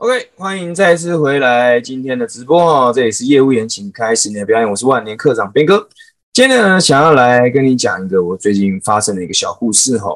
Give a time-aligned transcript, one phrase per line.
[0.00, 4.66] OK，欢迎再次回来今天的直播哦，这里是业务员，请开始你的表演。
[4.66, 5.86] 我是万年课长边哥，
[6.32, 10.08] 今天呢想要来跟你讲一个我最近发生的一个小故事哈。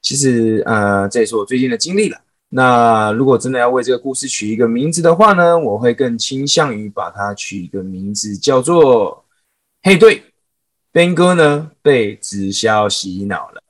[0.00, 2.16] 其实呃，这也是我最近的经历了。
[2.50, 9.24] 那如果真的要为这个故事取一个名字的话呢，我会更倾向于把它取一个名字叫做
[9.82, 10.22] “嘿，对，
[10.92, 13.60] 边哥呢被直销洗脑了”。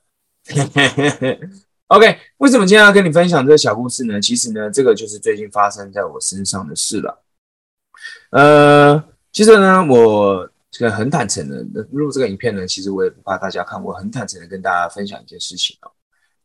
[1.87, 4.19] OK，为什么今天要跟你分享这个小故事呢？
[4.19, 7.23] 其实呢，这个就是最近发生在我身上的事了。
[8.31, 9.01] 呃，
[9.31, 15.89] 其实呢，我这个很坦诚的录这个影片呢，其实我也不怕大家看，我很坦诚的跟大家分享一件事情哦，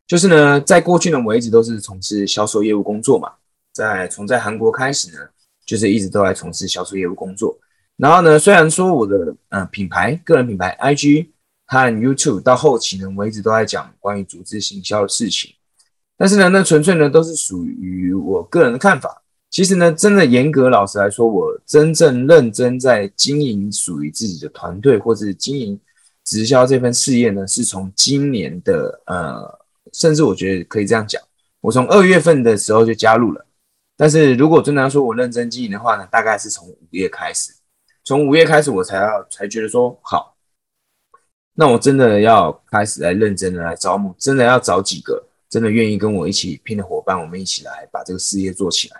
[0.07, 3.33] 就是呢，在过去呢，我一直都是从事销售业务工作嘛，
[3.73, 5.19] 在从在韩国开始呢，
[5.67, 7.59] 就是一直都在从事销售业务工作。
[7.97, 11.31] 然后呢，虽然说我的呃品牌个人品牌 IG。
[11.73, 15.51] 和 YouTube 到后期呢，我一直都在讲关于组织行销的事情，
[16.19, 19.23] 但是呢，那纯粹呢都是属于我个人的看法。
[19.49, 25.81] 其实呢，真的严格老实来说，我真正认真在经营属于自己的团队，或者经营
[26.27, 29.59] 直销这份事业呢，是从今年的呃，
[29.95, 31.23] 甚至我觉得可以这样讲，
[31.63, 33.47] 我从二月份的时候就加入了。
[33.97, 37.53] 但是如果真的要说我认真经营的话呢，大概是从五月开始，
[38.05, 40.32] 从五月开始我才要才觉得说好。
[41.55, 48.97] 那我真的要开始来认真的来招募，真的要找几个真的愿意跟我一起拼的伙伴，我们一起来把这个事业做起来。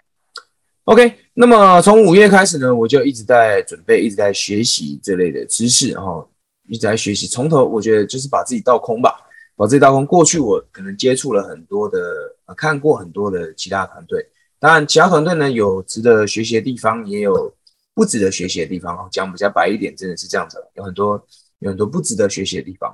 [0.85, 6.29] OK，那么从五月开始呢，我就一直在准备，一直在学习这类的知识，然后
[6.69, 7.27] 一直在学习。
[7.27, 9.17] 从头我觉得就是把自己倒空吧，
[9.57, 10.05] 把自己倒空。
[10.05, 11.99] 过去我可能接触了很多的，
[12.55, 14.27] 看过很多的其他团队，
[14.59, 17.55] 当然其他团队呢有值得学习的地方，也有
[17.95, 19.09] 不值得学习的地方。
[19.11, 21.25] 讲比较白一点，真的是这样子，有很多。
[21.63, 22.93] 有很多不值得学习的地方，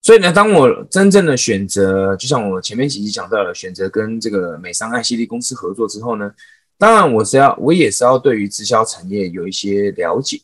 [0.00, 6.32] 所以呢，当我真正的选择，就像我前面几集讲到了，选择跟这个美商爱希利公司合作之后呢，
[6.78, 10.40] 当然我是要，我也是要对于直销产业有一些了解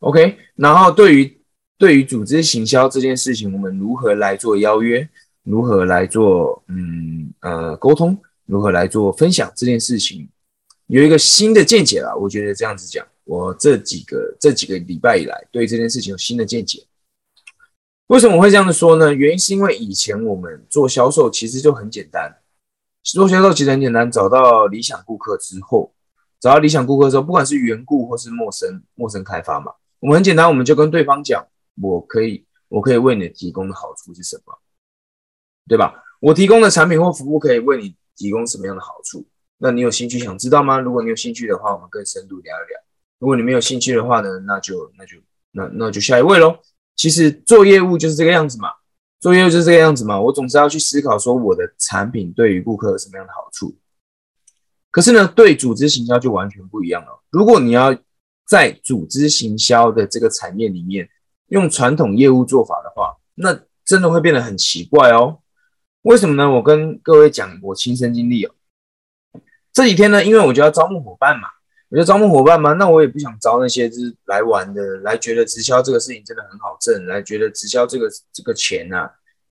[0.00, 1.40] ，OK，然后对于
[1.78, 5.08] 对于组织行销这件事情，我们如何来做邀约，
[5.44, 10.28] 如何来做嗯呃沟通，如何来做分享这件事情，
[10.88, 13.06] 有一个新的见解了，我觉得这样子讲。
[13.24, 16.86] 我这几个这几个礼拜以来，对这件事情有新的见解。
[18.08, 19.14] 为什么我会这样子说呢？
[19.14, 22.36] 原因是因为以前我们做销售其实就很简单，
[23.02, 25.94] 做销售其实很简单，找到理想顾客之后，
[26.38, 31.46] 找到理想顾客之后，不管是缘故或是陌生陌生开发嘛，我们很简单，我们就跟对方讲，
[31.80, 34.58] 我可以我可以为你提供的好处是什么，
[35.66, 35.94] 对吧？
[36.20, 39.24] 我提供的产品或服务可以为你提供什么样的好处？
[39.56, 40.78] 那你有兴趣想知道吗？
[40.78, 42.80] 如果你有兴趣的话，我们更深度聊一聊。
[43.22, 45.16] 如果你没有兴趣的话呢，那就那就
[45.52, 46.58] 那那就下一位喽。
[46.96, 48.68] 其实做业务就是这个样子嘛，
[49.20, 50.20] 做业务就是这个样子嘛。
[50.20, 53.78] 我总是要去思考说我的产品对于顾客有什么样的好处。
[54.90, 57.22] 可是呢，对组织行销就完全不一样了。
[57.30, 57.96] 如果你要
[58.44, 61.08] 在组织行销的这个产业里面
[61.46, 65.38] 用传统业务做法的话，那真的会变得很奇怪哦。
[66.02, 66.50] 为什么呢？
[66.50, 68.52] 我跟各位讲我亲身经历哦。
[69.72, 71.48] 这几天呢，因为我就要招募伙伴嘛。
[71.92, 79.10] 我就招募伙伴嘛，那我也不想招那些就是来玩的，来觉得直销这个事情真的很好挣，来觉得直销这个这个钱呐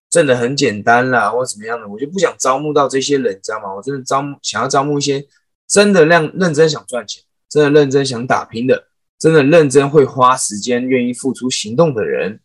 [0.09, 3.75] 挣的很简单啦，或怎么样的，我就不想招募到这些人，知道吗？
[3.75, 5.23] 我真的招募想要招募一些
[5.67, 8.87] 真的让认真想赚钱，真的认真想打拼的，
[9.19, 12.39] 真的认真会花时间、愿意付出行动的人，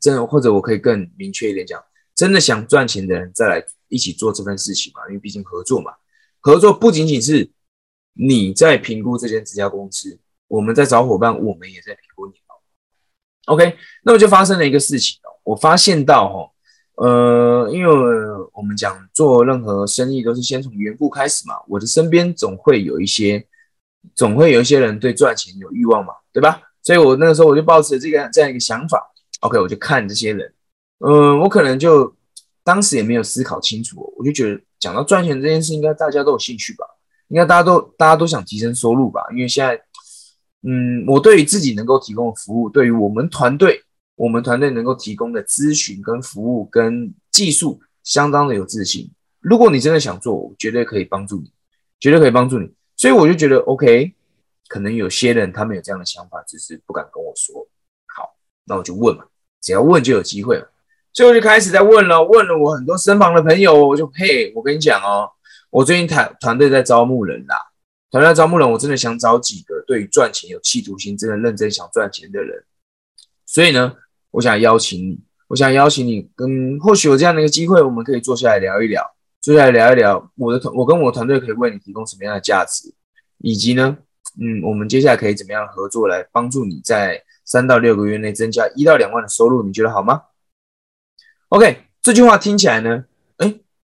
[0.00, 1.80] 真的或者我可以更明确一点讲，
[2.16, 5.92] 真的想赚钱的人再来一起做这份事情嘛，因为毕竟合作嘛，
[6.40, 7.48] 合作不仅仅是。
[8.18, 10.18] 你在评估这间直销公司，
[10.48, 12.56] 我们在找伙伴，我们也在评估你哦。
[13.52, 16.50] OK，那么就发生了一个事情哦，我发现到哈，
[17.04, 17.90] 呃，因为
[18.54, 23.46] 我们讲做任何生意都是先从缘故开始嘛，我的身边总会有一些，
[24.14, 26.62] 总会有一些人对赚钱有欲望嘛，对吧？
[26.82, 30.54] 所以我那个时候我就抱持这个这样一个想法，OK，我就看这些人，
[31.00, 32.14] 嗯，我可能就
[32.64, 36.86] 当时也没有思考清楚，我就觉得讲到赚钱这件事，应该大家都有兴趣吧。
[37.28, 39.20] 应该大家都大家都想提升收入吧？
[39.32, 39.80] 因为现在，
[40.62, 43.82] 嗯，我对于自己能够提供的服务，对于我们团队，
[44.14, 49.10] 我们团队能够提供的咨询跟服务跟技术，相当的有自信。
[49.40, 51.50] 如果你真的想做，我绝对可以帮助你，
[52.00, 52.72] 绝对可以帮助你。
[52.96, 54.12] 所以我就觉得，OK，
[54.68, 57.66] 可能有些人他们有这样的想法，只是不敢跟我说。
[58.06, 58.34] 好，
[58.64, 59.24] 那我就问嘛，
[59.60, 60.68] 只要问就有机会了。
[61.12, 65.30] 所以我就开始在问了，问了我很多身旁的朋友，我就嘿，我跟你讲哦。
[65.70, 67.56] 我最近团团队在招募人啦，
[68.10, 72.64] 团队在招募人，我真的想找几个对于赚钱有企图心、真的认真想赚钱的人。
[73.44, 73.94] 所以呢，
[74.30, 79.02] 我想邀请你，我想邀请你，跟或许有这样的一个机会，我们可以坐下来聊一聊，
[79.40, 82.94] 坐下来聊一聊我的团，我跟我团队可以为你提供什么样的价值，
[83.38, 83.98] 以及呢，
[84.40, 90.22] 嗯，我们接下来可以怎么样合作来帮助你在三到六个月内增加一到两万的收入，你觉得好吗
[91.50, 93.04] ？OK，这句话听起来呢，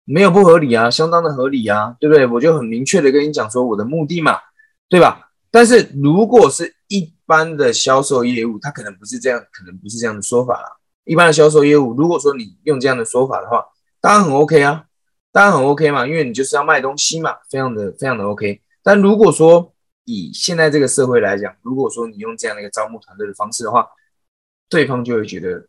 [0.04, 2.26] 没有不合理啊，相当的合理啊，对不对？
[2.26, 4.38] 我就很明确的跟你讲说我的目的嘛，
[4.88, 5.30] 对吧？
[5.50, 10.68] 但是如果是一般的销售业务，它可能不是这样，可能不是这样的说法啦。
[11.04, 13.64] 一般的销售业务，如果说你用这样的说法的话，
[14.00, 14.84] 当然很 OK 啊，
[15.30, 18.60] 当然很 OK 嘛，因为你就是要卖东西嘛，非常的非常的 OK。
[18.82, 19.72] 但如果说
[20.04, 23.86] 以现在这个社会来讲，如果说你用这样的一个招募团队的方式的话，
[24.68, 25.68] 对方就会觉得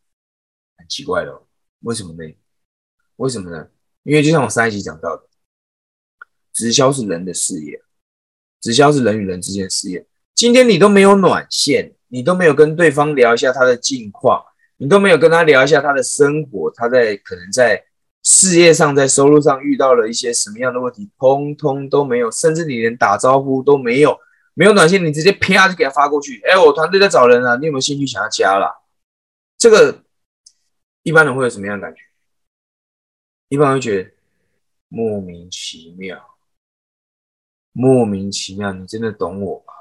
[0.77, 1.45] 很奇怪了。
[1.81, 2.33] 为什么呢？
[3.17, 3.67] 为什么呢？
[4.03, 5.23] 因为就像我上一集讲到的，
[6.53, 7.81] 直销是人的事业。
[8.61, 10.07] 直销是人与人之间的事业。
[10.33, 14.41] 今天你都没有暖线，你都没有跟对方聊一下他的近况，
[14.77, 17.83] 你都没有跟他聊一下他的生活，他在可能在
[18.23, 24.17] 事业上、在收入上遇到了一些什么样的问题，通通都没有，甚至你连打招呼都没有，
[24.53, 26.41] 没有暖线，你直接啪就给他发过去。
[26.45, 28.73] 哎，我团队在找人啊，你有没有兴趣想要加啦？
[29.57, 30.03] 这个
[31.03, 32.01] 一般人会有什么样的感觉？
[33.53, 34.09] 一般会觉得
[34.87, 36.19] 莫名其妙。
[37.71, 39.73] 莫名其妙，你真的懂我吗？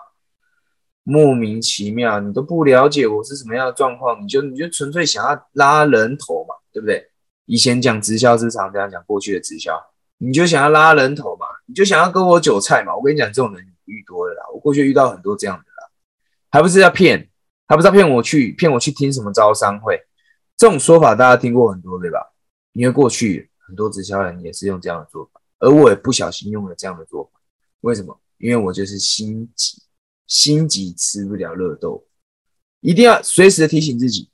[1.04, 7.02] 莫名其妙，你都不了解我是什么样的状况，你就你就纯粹想要拉人头嘛，对不对？
[7.46, 9.72] 以前讲直销是常这样讲，过去的直销，
[10.18, 12.94] 你就想要拉人头嘛，你就想要割我韭菜嘛。
[12.94, 15.88] 我跟你讲，这种人遇多了啦，我过去遇到很多这样的啦，
[16.50, 17.30] 还不是要骗，
[17.66, 19.98] 还不是要骗我去骗我去听什么招商会，
[20.58, 22.18] 这种说法大家听过很多对吧？
[22.72, 27.40] 因为过去很多直销人也是用这样的做法，而我也不小心用了这样的做法。
[27.80, 28.20] 为什么？
[28.36, 29.82] 因为我就是心急，
[30.26, 32.06] 心急吃不了热豆腐，
[32.80, 34.28] 一定要随时的提醒自己，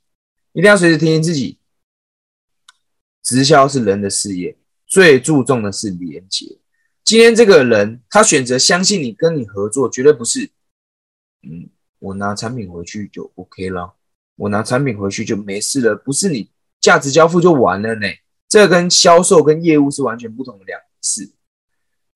[0.51, 1.57] 一定要随时提醒自己，
[3.23, 6.57] 直销是人的事业，最注重的是连接。
[7.05, 10.51] 今天这个人他选择相信你，跟你合作，绝对不是，
[11.43, 11.69] 嗯，
[11.99, 13.95] 我拿产品回去就 OK 了，
[14.35, 16.51] 我拿产品回去就没事了，不是你
[16.81, 18.05] 价值交付就完了呢？
[18.49, 21.31] 这跟销售跟业务是完全不同的两事。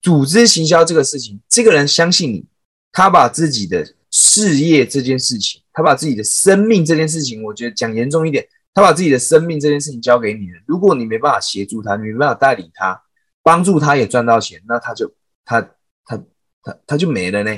[0.01, 2.45] 组织行销这个事情，这个人相信你，
[2.91, 10.59] 他把自己的事业这件事情，他把自己的生命这件事情，我觉得讲严重一点，他把自己的生命这件事情交给你了。
[10.65, 13.01] 如果你没办法协助他，你没办法带领他，
[13.43, 15.13] 帮助他也赚到钱，那他就
[15.45, 15.61] 他
[16.03, 16.21] 他
[16.63, 17.57] 他他就没了呢，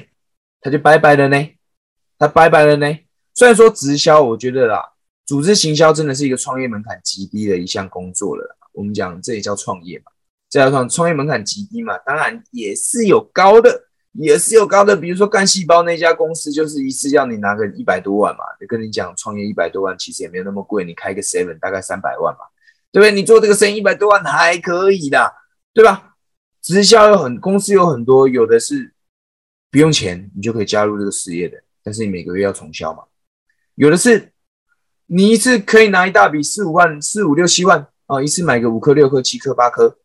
[0.62, 1.48] 他就拜拜了呢，
[2.19, 3.00] 他拜拜了呢。
[3.33, 4.94] 虽然说直销，我觉得啦，
[5.25, 8.57] 组织行销真的是一个创业门槛极低的一项工作了。
[8.75, 10.12] 我们讲这也叫创业嘛。
[10.48, 14.95] 这样创创业门槛极低嘛，当然也是有高的，也是有高的。
[14.95, 22.45] 比如说干细胞那家公司，就是一次要你拿个一百多万嘛，就跟你讲创业一百多万其实也没有那么贵，你开个 seven 大概三百万嘛，
[22.92, 23.12] 对不对？
[23.12, 25.33] 你做这个生意一百多万还可以的，
[25.74, 26.16] 对吧？
[26.62, 28.94] 直销有很公司有很多，有的是
[29.69, 33.04] 不用钱你就可以加入这个事业的，但是你每个月要重销嘛。
[33.74, 34.31] 有的是
[35.07, 39.98] 你一次可以拿一大笔四五万、四五六七万啊，一次买个五颗、六颗、七颗、八颗。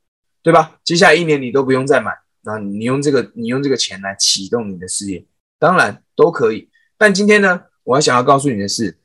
[0.43, 0.79] 对吧？
[0.83, 5.23] 接下来一年你都不用再买，那你用这个，你用这个钱来启动你的事业，
[5.59, 6.71] 当然都可以。
[6.97, 8.97] 但今天呢，我还想要告诉你的是，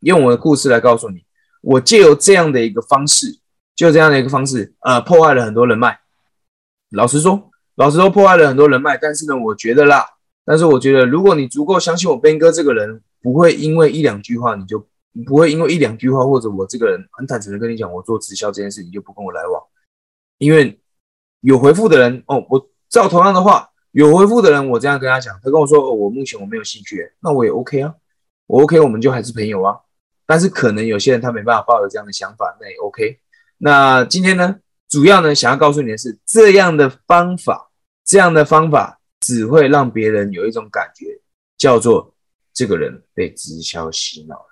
[0.00, 1.24] 用我的故事来告诉你，
[1.60, 3.38] 我借由这样的一个方式，
[3.76, 6.00] 就这样的一个方式，呃，破坏了很多人脉。
[6.90, 8.98] 老实说，老实说，破坏了很多人脉。
[9.00, 10.04] 但是呢，我觉得啦，
[10.44, 14.84] 但是我觉得，如果你足够相信我斌哥这个人，不会因为一两句话，你就
[15.24, 19.62] 不会因为一两句话，或者我这个人很坦诚的跟你讲，我做直销这件事，你就不跟我来往。
[20.38, 20.80] 因为
[21.40, 27.94] 有回复的人哦，我照同样的话，有回复的人，我这样跟他讲，他跟我说哦，我目前我没有兴趣，那我也 OK 啊，
[28.46, 29.76] 我 OK，我们就还是朋友啊。
[30.26, 33.18] 但是可能有些人他没办法抱有这样的想法，那也 OK。
[33.56, 34.56] 那今天呢，
[34.88, 37.70] 主要呢想要告诉你的是，这样的方法，
[38.04, 41.20] 这样的方法只会让别人有一种感觉，
[41.56, 42.14] 叫做
[42.52, 44.46] 这个人被直销洗脑了，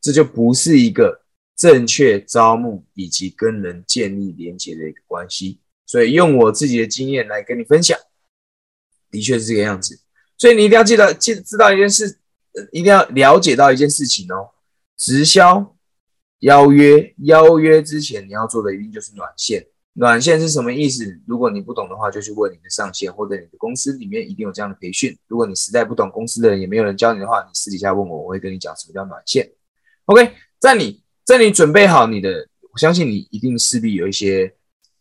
[0.00, 1.22] 这就不是一个。
[1.58, 7.98] 正确招募以及跟人建立连接的一个关系，所以用我自己的经验来跟你分享，
[9.10, 9.98] 的确是这个样子。
[10.36, 12.20] 所以你一定要记得记知道一件事，
[12.70, 14.50] 一定要了解到一件事情哦。
[14.96, 15.76] 直销
[16.38, 19.66] 邀约邀约之前你要做的一定就是暖线。
[19.94, 21.20] 暖线是什么意思？
[21.26, 25.18] 如果你不懂的话，就去问你的上线或者你的公司里面一定有这样的培训。
[25.26, 29.50] 如果你实在不懂，公司的人也没有人教你的话，你私底下问我，我会跟你讲什么叫暖线。
[30.08, 31.02] OK，在你。
[31.28, 34.50] 在你准备好你的，我相信你一定势必有一些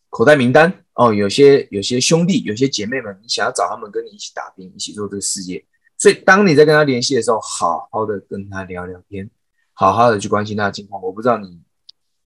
[0.10, 5.66] 口袋名单哦，有些有些兄弟、有些姐妹们，你想要找他们跟你一起打拼，一起做这个事业。
[5.98, 9.30] 所以当你在跟他联系的时候，好好的跟他聊聊天，
[9.72, 11.02] 好好的去关心他的近况。
[11.02, 11.62] 我不知道你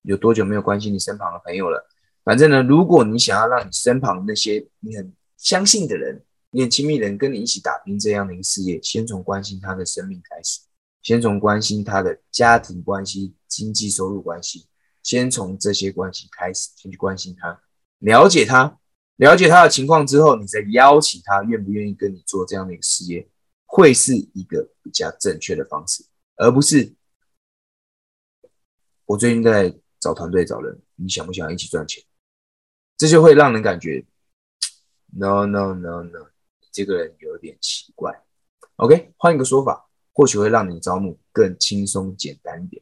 [0.01, 1.87] 有多久没有关心你身旁的朋友了，
[2.23, 10.61] 反正呢，如果你想要让你身旁那些你很相信的人、你很亲密的人跟你一起打拼这样的一个事业，先从关心他的生命开始，
[11.01, 14.67] 先从关心他的家庭关系、经济收入关系，
[15.01, 17.61] 先从这些关系开始，先去关心他，
[17.99, 18.79] 了解他，
[19.15, 23.27] 了解他的情况之后，你再邀请他愿不愿意跟你做这样的一个事业，
[23.65, 26.05] 会是一个比较正确的方式，
[26.35, 26.93] 而不是
[29.05, 32.03] 我最近在找团队找人，你想不想一起赚钱？
[32.97, 34.05] 这就会让人感觉
[35.13, 36.27] ，no no no no，
[36.71, 38.23] 这个人有点奇怪。
[38.75, 39.89] OK，换一个说法，
[40.21, 42.79] 或许会让你招募更轻松简单一点。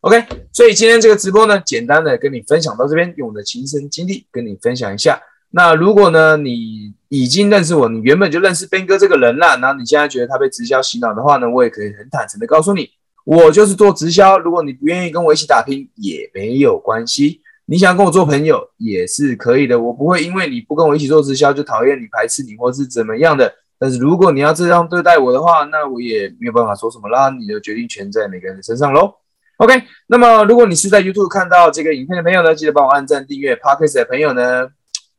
[0.00, 0.24] OK，
[0.54, 5.20] 所以今天这个直播呢，简单的跟你分享到这边，用我的亲身经历跟你分享一下。
[5.50, 12.88] 那如果呢，你已经认识我，你原本就认识斌哥这个人了，然后你现在觉得他被直销洗脑的话呢，我也可以很坦诚的告诉你，
[13.26, 14.38] 我就是做直销。
[14.38, 17.42] 如果你不愿意跟我一起打拼，也没有关系。
[17.66, 23.52] 你想跟我做朋友也是可以的，我不会因为你不跟我一起做直销就讨厌你、排斥你或是怎么样的。
[23.82, 27.30] 但是如果你要这样对待我的话，那我也没有办法说什么啦。
[27.30, 29.12] 你的决定权在每个人的身上喽。
[29.56, 33.56] OK，那么如果你是在 YouTube 看到这个影片的朋友呢，记得帮我按赞、订阅。
[33.56, 34.68] Podcast 的朋友呢，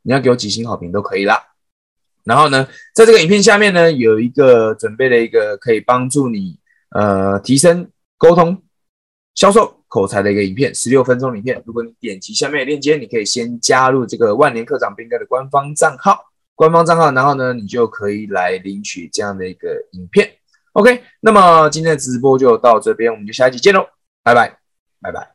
[0.04, 1.44] 你要给我几星好评都可以啦。
[2.24, 2.66] 然后呢，
[2.96, 6.58] 在这个影片下面呢，有一个准备了一个可以帮助你
[6.92, 8.62] 呃提升沟通、
[9.36, 9.80] 销售。
[9.94, 11.62] 口才的一个影片，十六分钟影片。
[11.68, 16.20] 如果你点击下面的链接，你可以先加入这个万年课长兵哥的官方账号，
[16.56, 20.30] 官方账号，然后呢，你就可以来领取这样的一个影片。
[20.74, 23.88] OK，那么今天的直播就到这边，我们就下一集见喽，
[24.24, 24.58] 拜拜，
[25.02, 25.33] 拜拜。